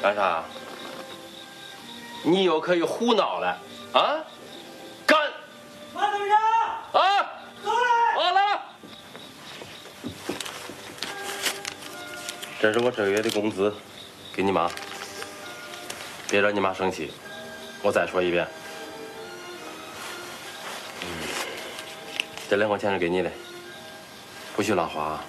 [0.00, 0.42] 干啥？
[2.22, 3.58] 你又可以胡闹了
[3.92, 4.24] 啊？
[5.06, 5.18] 干！
[5.94, 6.38] 马队长，
[7.00, 7.22] 啊！
[7.62, 8.14] 走来！
[8.14, 8.62] 好了。
[12.60, 13.74] 这是我这个月的工资，
[14.34, 14.70] 给你妈。
[16.28, 17.12] 别让你妈生气，
[17.82, 18.46] 我再说一遍。
[21.02, 21.08] 嗯，
[22.48, 23.30] 这两块钱是给你的，
[24.54, 25.24] 不许乱花啊。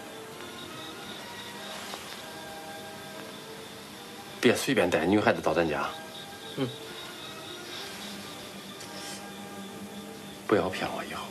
[4.42, 5.88] 别随便带女孩子到咱家。
[6.58, 6.68] 嗯。
[10.48, 11.31] 不要骗我以后。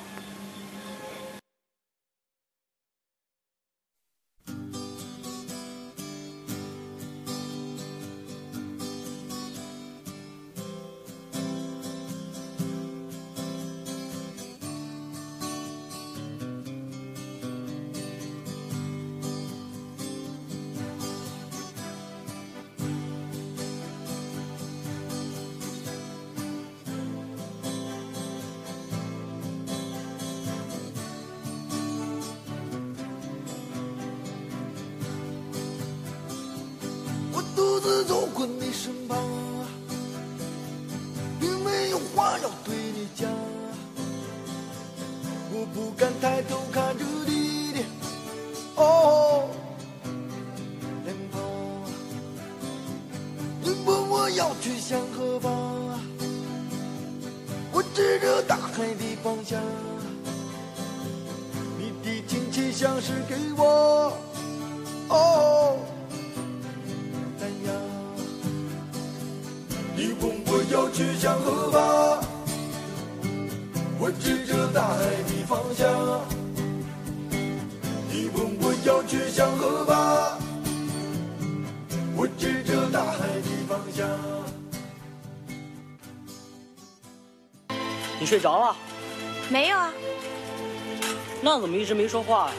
[91.91, 92.53] 直没说话？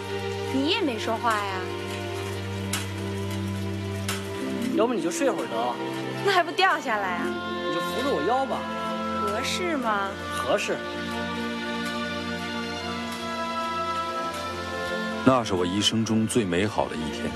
[0.54, 1.54] 你也没说话呀，
[4.76, 5.74] 要不你就睡会儿得了，
[6.26, 7.28] 那还不掉下来啊？
[7.66, 8.60] 你就扶着我腰吧，
[9.22, 10.10] 合适吗？
[10.36, 10.76] 合适。
[15.24, 17.32] 那是我一生中最美好的一天。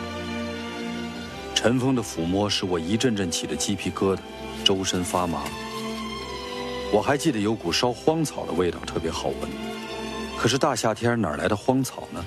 [1.54, 4.20] 陈峰的抚摸使我一阵阵起的鸡皮疙瘩，
[4.66, 5.44] 周身发麻。
[6.92, 9.75] 我还记得有股烧荒草的味道，特别好闻。
[10.46, 12.24] 可是大夏天哪儿来的荒草呢？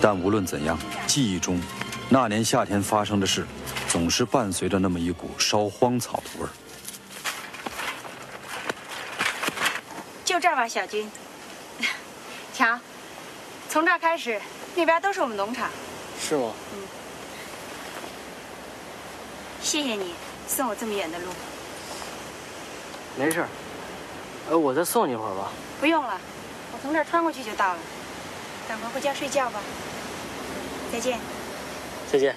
[0.00, 1.60] 但无论怎样，记忆中
[2.08, 3.46] 那年夏天发生的事，
[3.86, 6.48] 总是伴随着那么一股烧荒草的味儿。
[10.24, 11.06] 就这儿吧，小军。
[12.54, 12.80] 瞧，
[13.68, 14.40] 从这儿开始，
[14.74, 15.68] 那边都是我们农场。
[16.18, 16.50] 是吗？
[19.60, 20.14] 谢谢你
[20.48, 21.26] 送我这么远的路。
[23.18, 23.48] 没事儿。
[24.50, 25.48] 呃，我再送你一会儿吧。
[25.78, 26.18] 不用了，
[26.72, 27.78] 我从这儿穿过去就到了。
[28.68, 29.60] 赶快回家睡觉吧。
[30.92, 31.20] 再见。
[32.10, 32.34] 再见。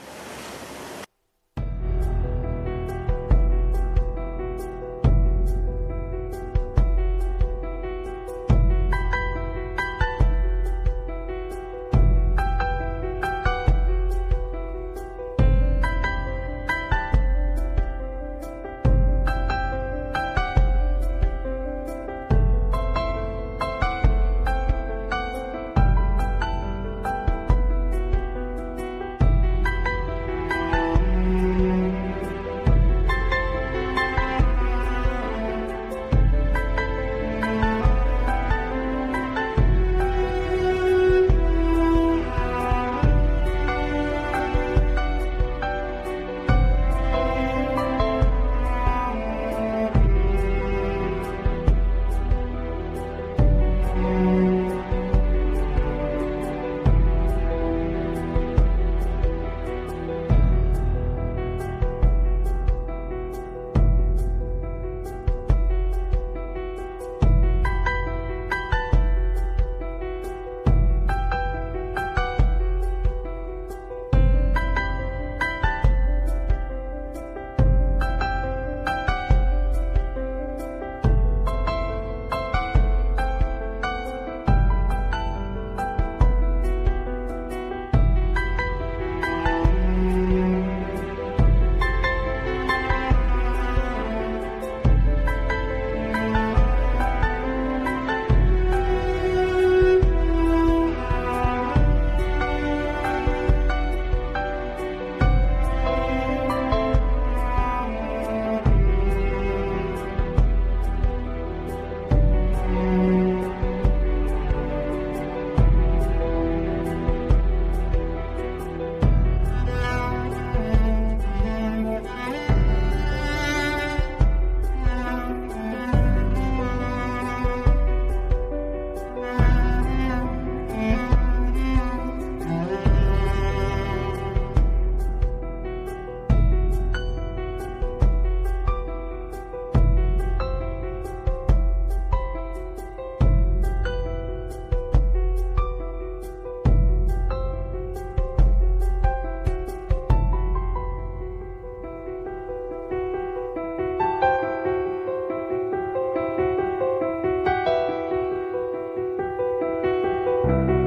[160.43, 160.82] 王小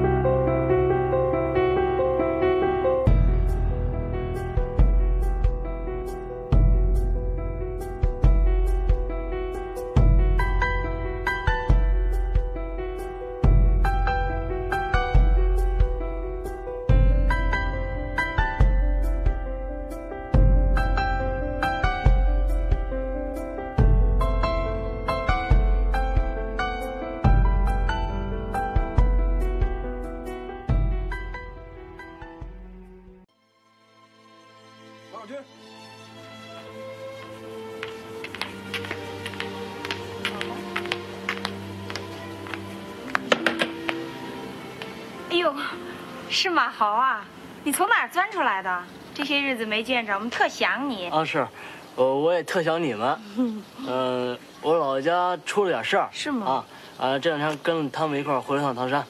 [49.17, 51.09] 这些日子没见着，我们特想你。
[51.09, 51.49] 啊，是，
[51.95, 53.19] 我，我也特想你们。
[53.89, 56.07] 嗯、我老家出了点事儿。
[56.13, 56.63] 是吗？
[56.99, 59.03] 啊啊，这两天跟他们一块儿回了趟唐山。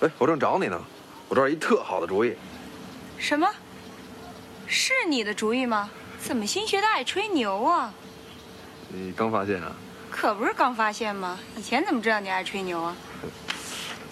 [0.00, 0.76] 哎，我正找你呢，
[1.28, 2.34] 我这儿一特好的主意。
[3.16, 3.48] 什么？
[4.66, 5.88] 是你的主意吗？
[6.18, 7.94] 怎么新学的爱吹牛啊？
[8.88, 9.70] 你刚发现啊？
[10.10, 11.38] 可不是刚发现吗？
[11.56, 12.96] 以前怎么知道你爱吹牛啊？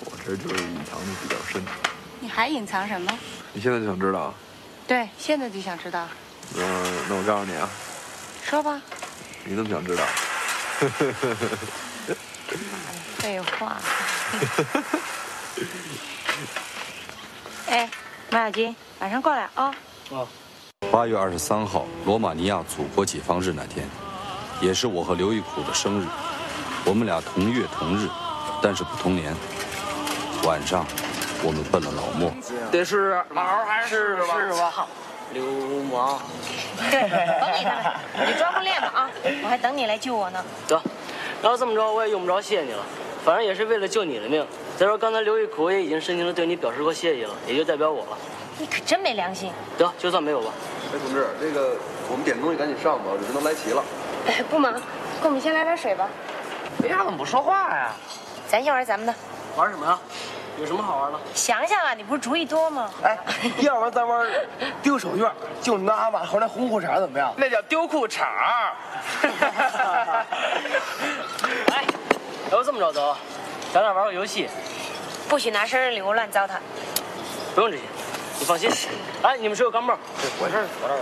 [0.05, 1.61] 我这就是隐藏的比较深。
[2.21, 3.19] 你还隐藏什么？
[3.53, 4.35] 你现在就想知道啊？
[4.87, 6.07] 对，现在就想知道。
[6.55, 6.63] 嗯
[7.09, 7.69] 那我告诉你啊，
[8.45, 8.81] 说吧。
[9.45, 10.05] 你怎么想知道？
[13.19, 13.77] 废话。
[17.69, 17.89] 哎，
[18.31, 19.75] 马小军，晚上过来啊、
[20.11, 20.27] 哦。
[20.93, 23.89] 八月二十三号，罗马尼亚祖国解放日那天，
[24.61, 26.07] 也是我和刘玉苦的生日。
[26.85, 28.09] 我们俩同月同日，
[28.63, 29.35] 但是不同年。
[30.45, 30.87] 晚上，
[31.43, 32.31] 我们奔了老莫。
[32.71, 34.41] 得是老还是吧？
[34.41, 34.87] 是吧？
[35.33, 35.43] 流
[35.91, 36.21] 氓！
[36.91, 37.01] 对，
[37.41, 39.11] 甭理他们，你抓不练吧啊！
[39.43, 40.45] 我还等你来救我呢。
[40.69, 40.81] 得，
[41.43, 42.83] 然后这么着我也用不着谢你了，
[43.25, 44.47] 反正也是为了救你的命。
[44.79, 48.17] 再说刚才刘玉苦也已经深情的对你表示过谢意了，也就代表我了。
[48.59, 49.51] 你可真没良心！
[49.77, 50.53] 得，就算没有吧。
[50.95, 51.77] 哎，同志，这个
[52.09, 53.83] 我们点东西赶紧上吧，人都来齐了。
[54.29, 54.73] 哎，不忙，
[55.21, 56.09] 给我们先来点水吧。
[56.85, 57.91] 哎呀，怎么不说话呀？
[58.47, 59.15] 咱先玩咱们的。
[59.57, 59.99] 玩什么呀？
[60.59, 61.19] 有什么好玩的？
[61.35, 62.91] 想想啊，你不是主意多吗？
[63.03, 63.19] 哎，
[63.61, 64.27] 要不然咱玩
[64.83, 65.31] 丢手绢，
[65.63, 67.33] 就拿马猴那红裤衩怎么样？
[67.37, 68.73] 那叫丢裤衩儿。
[71.73, 71.85] 哎，
[72.51, 73.17] 要不这么着走，
[73.73, 74.49] 咱俩玩个游戏，
[75.29, 76.53] 不许拿生日礼物乱糟蹋。
[77.55, 77.83] 不用这些，
[78.39, 78.71] 你放心。
[79.23, 79.99] 哎，你们谁有钢镚儿？
[80.41, 81.01] 我这儿，我这儿。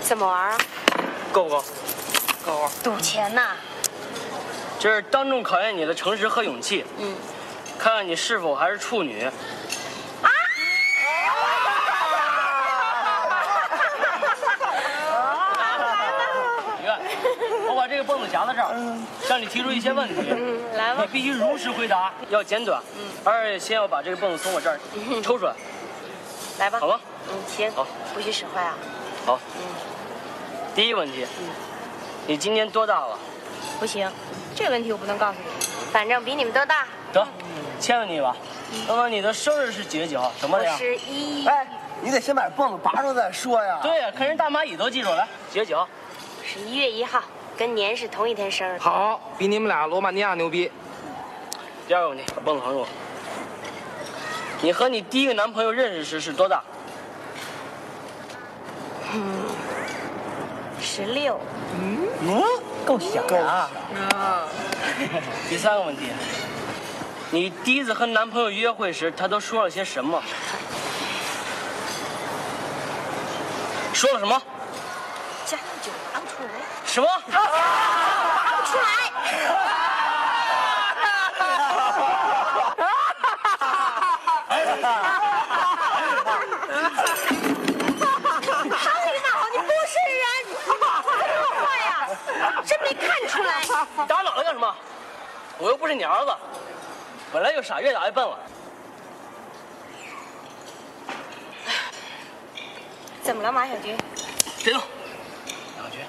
[0.00, 0.58] 怎么玩啊？
[1.32, 1.64] 够不够？
[2.46, 2.70] 够。
[2.82, 3.50] 赌钱呐？
[4.78, 6.86] 这是当众考验你的诚实和勇气。
[6.98, 7.14] 嗯。
[7.78, 9.24] 看看你是否还是处女。
[9.24, 10.28] 啊！
[16.80, 16.98] 你看，
[17.68, 18.74] 我把这个蹦子夹在这儿，
[19.22, 20.14] 向你提出一些问题，
[20.76, 22.82] 来吧你必须如实回答，要简短，
[23.24, 24.78] 二位先要把这个蹦子从我这儿
[25.22, 25.54] 抽出来。
[26.58, 26.80] 来吧。
[26.80, 27.00] 好吧。
[27.30, 27.70] 嗯，行。
[27.72, 27.86] 好。
[28.12, 28.74] 不许使坏啊。
[29.24, 29.38] 好。
[29.56, 29.62] 嗯
[30.74, 31.48] 第一问题，嗯
[32.26, 33.18] 你今年多大了？
[33.80, 34.10] 不行，
[34.54, 35.46] 这问题我不能告诉你。
[35.90, 36.86] 反正比你们都大。
[37.12, 37.26] 得，
[37.80, 38.36] 签了你吧。
[38.86, 40.30] 那么你的生日是几月几号？
[40.38, 40.76] 什么的呀？
[40.76, 41.46] 十一。
[41.46, 41.66] 哎，
[42.02, 43.78] 你得先把蹦子拔出再说呀。
[43.82, 45.16] 对呀，看人大蚂蚁都记住了。
[45.16, 45.88] 来，几月几号？
[46.44, 47.22] 十一月一号，
[47.56, 48.78] 跟年是同一天生日。
[48.78, 50.70] 好，比你们俩罗马尼亚牛逼。
[51.86, 52.86] 第二个问题，把蹦子还给我。
[54.60, 56.62] 你和你第一个男朋友认识时是多大？
[59.14, 59.44] 嗯，
[60.80, 61.40] 十六。
[61.80, 62.42] 嗯，
[62.84, 63.70] 够小啊。
[64.14, 64.48] 啊。
[65.48, 66.10] 第三个问题，
[67.30, 70.22] 你第一次和男朋友约会时，他都说了些什么？
[73.92, 74.42] 说了什么？
[75.44, 76.48] 加酒拔不出来。
[76.86, 77.08] 什么？
[77.30, 77.38] 拔
[78.56, 78.88] 不出来。
[88.72, 89.28] 好你妈！
[89.52, 90.24] 你不是人！
[90.64, 90.68] 说
[91.60, 91.86] 话呀！
[92.64, 93.50] 真没看出来。
[94.06, 94.74] 打我姥姥干什么？
[95.58, 96.34] 我又不是你儿子，
[97.30, 98.38] 本来就傻，越打越笨了。
[103.22, 103.94] 怎么了，马小军？
[104.64, 104.82] 别动。
[105.76, 106.00] 马小军，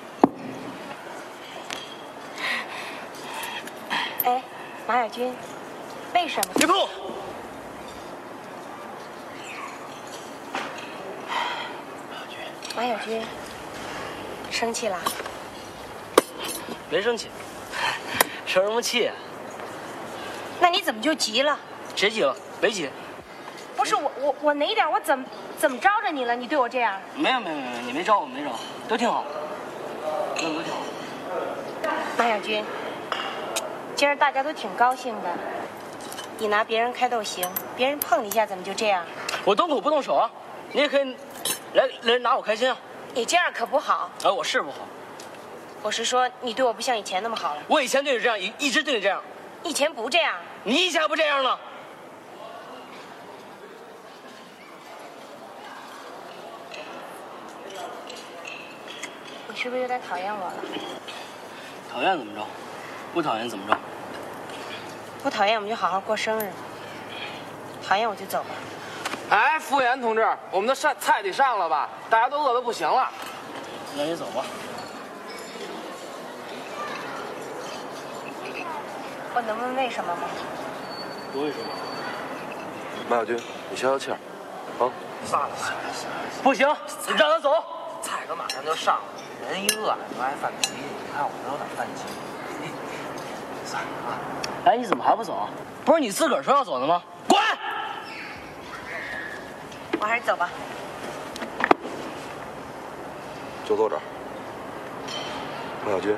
[4.24, 4.42] 哎，
[4.88, 5.36] 马小军，
[6.14, 6.54] 为什么？
[6.56, 6.90] 别碰我！
[12.78, 13.22] 马小军，
[14.50, 14.98] 生气了？
[16.90, 17.28] 没生气，
[18.46, 19.16] 生什么气啊？
[20.60, 21.58] 那你怎么就急了？
[21.96, 22.36] 谁急了？
[22.62, 22.90] 没急。
[23.76, 25.26] 不是我，我我哪点我怎么
[25.58, 26.36] 怎么招着你了？
[26.36, 27.00] 你对我这样？
[27.16, 28.52] 没有没有没有，你没招我，没招，
[28.88, 29.24] 都挺好，
[30.36, 30.80] 都都挺好。
[32.18, 32.64] 马小军，
[33.96, 35.30] 今儿大家都挺高兴的，
[36.38, 39.06] 你拿别人开都行，别人碰你一下怎么就这样？
[39.46, 40.30] 我动口不动手啊，
[40.74, 41.16] 你也可以
[41.74, 42.76] 来来拿我开心啊。
[43.14, 44.12] 你这样可不好。
[44.26, 44.80] 哎，我是不好。
[45.82, 47.62] 我是说，你对我不像以前那么好了。
[47.70, 49.22] 我以前对你这样，一一直对你这样。
[49.64, 50.36] 以前不这样。
[50.64, 51.60] 你以前不这样了。
[59.48, 60.54] 你是不是有点讨厌我了？
[61.92, 62.46] 讨厌怎么着？
[63.14, 63.78] 不讨厌怎么着？
[65.24, 66.52] 不讨厌我们就好好过生日，
[67.86, 68.50] 讨厌我就走吧。
[69.30, 71.90] 哎，服务员同志，我们的上菜得上了吧？
[72.10, 73.10] 大家都饿得不行了。
[73.96, 74.46] 那你走吧。
[79.36, 80.22] 我能问为什么吗？
[81.32, 81.66] 不为什么？
[83.10, 84.18] 马小军，你消消气儿，
[84.80, 84.90] 啊。
[85.26, 86.68] 算了算了算了，不行，
[87.08, 87.52] 你让他走。
[88.02, 89.02] 菜可马上就上了，
[89.50, 90.74] 人一饿就爱犯脾气。
[90.80, 92.04] 你看我这有点犯急。
[93.66, 94.18] 算了啊。
[94.66, 95.50] 哎，你怎么还不走啊？
[95.86, 97.02] 不是你自个儿说要走的吗？
[97.28, 97.40] 滚！
[100.00, 100.50] 我还是走吧。
[103.66, 104.02] 就坐这儿。
[105.86, 106.16] 马小军，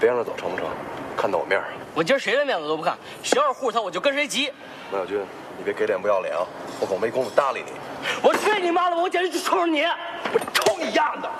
[0.00, 0.66] 别让他走成不成？
[1.16, 1.66] 看到我面儿。
[1.94, 4.52] 我今儿谁的面子都不看，谁要是护着他，我就跟谁急。
[4.92, 5.20] 马小军，
[5.58, 6.46] 你别给脸不要脸啊！
[6.80, 7.72] 我可没工夫搭理你。
[8.22, 8.96] 我去你妈的！
[8.96, 9.84] 我简直就冲着你！
[9.84, 11.30] 我抽你丫的！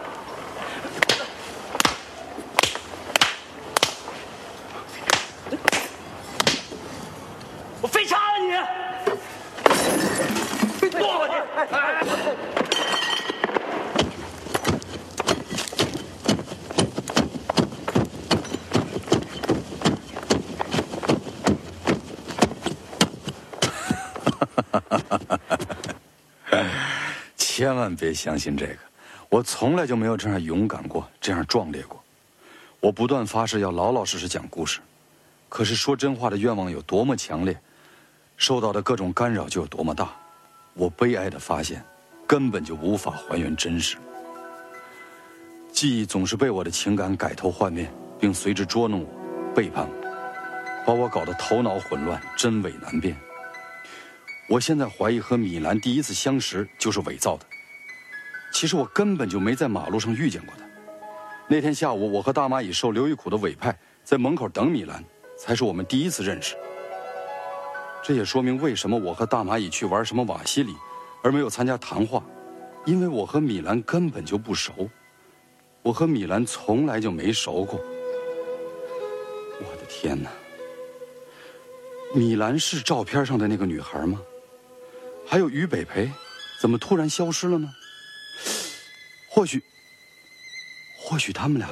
[7.81, 8.51] 我飞叉了你！
[10.91, 11.35] 剁我去！
[27.61, 28.79] 千万别相信这个，
[29.29, 32.03] 我从来就没有这样勇敢过，这样壮烈过。
[32.81, 34.81] 我不断发誓要老老实实讲故事，
[35.47, 37.55] 可是说真话的愿望有多么强烈，
[38.39, 40.11] 受到的各种干扰就有多么大。
[40.73, 41.85] 我悲哀的发现，
[42.27, 43.99] 根本就无法还原真实。
[45.71, 53.15] 记忆总是被我的情感改头换面，并随之捉弄我、背叛我，把我搞得头脑混乱、真伪难辨。
[54.51, 57.47] 我现在怀疑和米兰第一次相识就是伪造的。
[58.53, 60.65] 其实我根本就没在马路上遇见过他。
[61.47, 65.05] 那天下午，我和大蚂蚁受刘玉苦的委派，在门口等米兰，
[65.39, 66.57] 才是我们第一次认识。
[68.03, 70.75] 这也说明为什么我和大蚂蚁去玩什么瓦西里，
[71.23, 72.21] 而没有参加谈话，
[72.85, 74.91] 因为我和米兰根本就不熟。
[75.83, 77.81] 我和米兰从来就没熟过。
[79.61, 80.29] 我的天哪！
[82.13, 84.21] 米兰是照片上的那个女孩吗？
[85.31, 86.11] 还有于北培，
[86.61, 87.73] 怎么突然消失了呢？
[89.29, 89.63] 或许，
[90.99, 91.71] 或许他们俩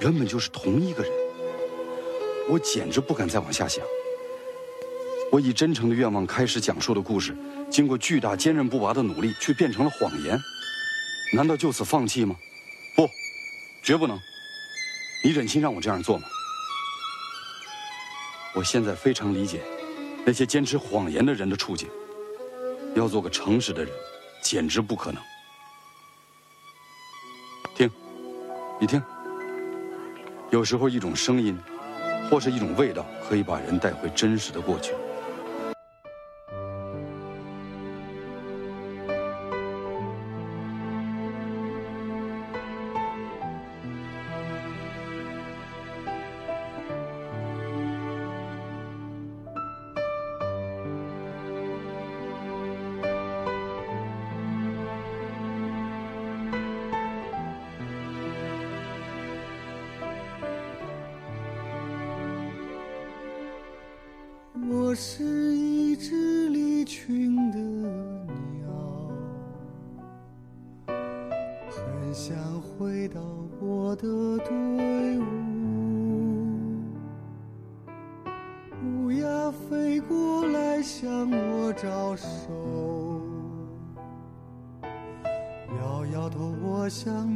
[0.00, 1.12] 原本就是同一个人。
[2.48, 3.84] 我简直不敢再往下想。
[5.30, 7.32] 我以真诚的愿望开始讲述的故事，
[7.70, 10.36] 经过巨大坚韧不拔的努力，却变成了谎言。
[11.32, 12.34] 难道就此放弃吗？
[12.96, 13.08] 不，
[13.84, 14.18] 绝不能。
[15.22, 16.24] 你忍心让我这样做吗？
[18.52, 19.60] 我现在非常理解
[20.26, 21.88] 那些坚持谎言的人的处境。
[22.94, 23.92] 要做个诚实的人，
[24.42, 25.22] 简直不可能。
[27.74, 27.90] 听，
[28.80, 29.02] 你听，
[30.50, 31.58] 有时候一种声音，
[32.28, 34.92] 或是一种味道，可以把人带回真实的过去。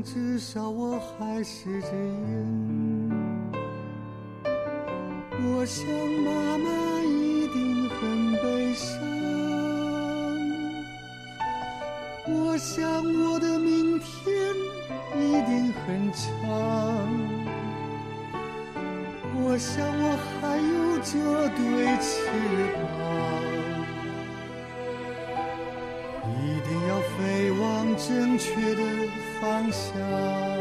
[0.05, 3.11] 至少我还是只鹰。
[5.57, 5.87] 我想
[6.23, 6.69] 妈妈
[7.03, 8.91] 一定很悲伤，
[12.29, 14.55] 我想我的明天
[15.17, 16.23] 一定很长，
[19.43, 21.13] 我想我还有这
[21.57, 21.63] 对
[22.03, 22.07] 翅
[22.93, 23.01] 膀，
[26.43, 27.63] 一定要飞往
[27.97, 28.07] 正
[28.39, 28.45] 确
[28.75, 28.83] 的
[29.41, 30.54] 方向，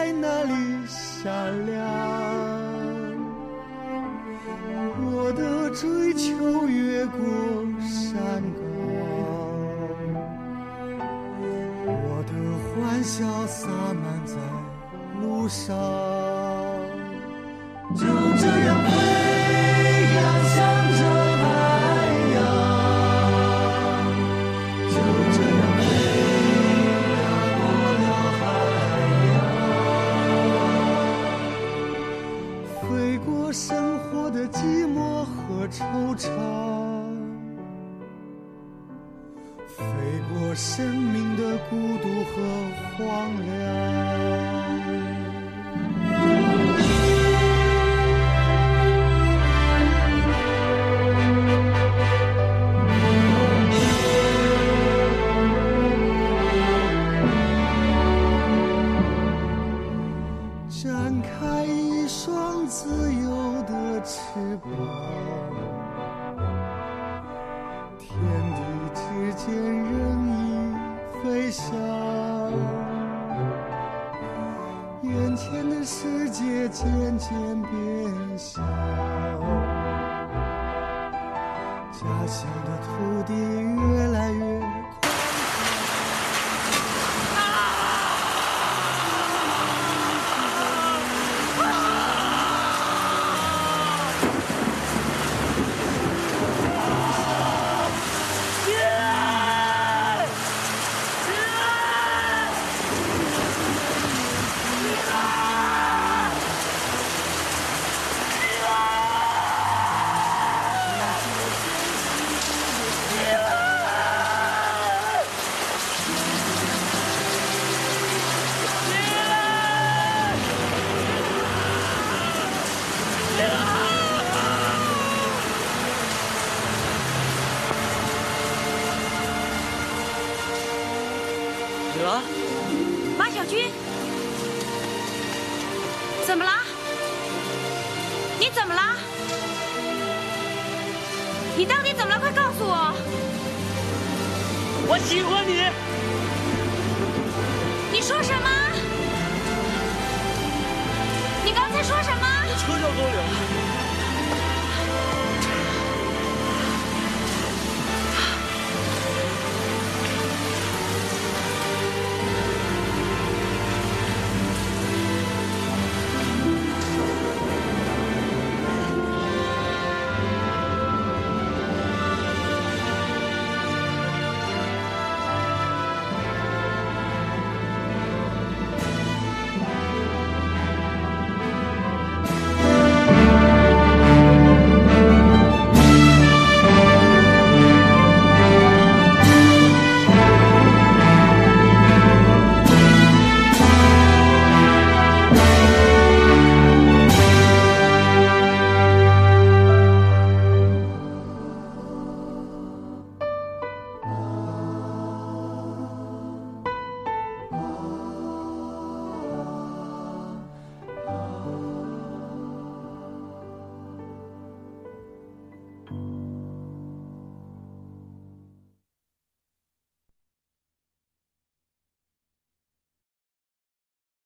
[0.00, 0.52] 在那里
[0.86, 1.76] 闪亮，
[4.98, 7.18] 我的追求越过
[7.82, 8.62] 山岗，
[11.84, 12.32] 我的
[12.64, 14.36] 欢笑洒满在
[15.20, 15.76] 路上，
[17.94, 18.06] 就
[18.38, 18.70] 这样
[35.60, 36.30] 和惆怅
[39.68, 39.84] 飞
[40.32, 42.32] 过生命的孤独和
[42.96, 44.69] 荒凉。